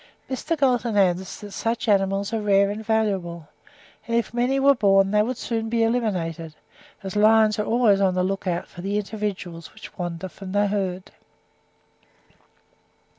Mr. 0.31 0.57
Galton 0.57 0.97
adds 0.97 1.41
that 1.41 1.51
such 1.51 1.87
animals 1.87 2.33
are 2.33 2.41
rare 2.41 2.71
and 2.71 2.83
valuable; 2.83 3.47
and 4.07 4.17
if 4.17 4.33
many 4.33 4.59
were 4.59 4.73
born 4.73 5.11
they 5.11 5.21
would 5.21 5.37
soon 5.37 5.69
be 5.69 5.83
eliminated, 5.83 6.55
as 7.03 7.15
lions 7.15 7.59
are 7.59 7.65
always 7.65 8.01
on 8.01 8.15
the 8.15 8.23
look 8.23 8.47
out 8.47 8.67
for 8.67 8.81
the 8.81 8.97
individuals 8.97 9.75
which 9.75 9.95
wander 9.99 10.27
from 10.27 10.53
the 10.53 10.65
herd. 10.69 11.11